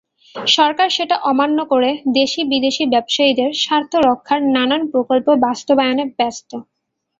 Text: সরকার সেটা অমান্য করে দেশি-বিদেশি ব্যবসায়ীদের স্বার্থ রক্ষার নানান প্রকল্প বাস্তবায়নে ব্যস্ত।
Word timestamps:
সরকার 0.51 0.87
সেটা 0.89 1.15
অমান্য 1.29 1.57
করে 1.71 1.89
দেশি-বিদেশি 2.15 2.83
ব্যবসায়ীদের 2.93 3.49
স্বার্থ 3.61 3.91
রক্ষার 4.07 4.39
নানান 4.55 4.81
প্রকল্প 4.91 5.27
বাস্তবায়নে 5.45 6.05
ব্যস্ত। 6.17 6.51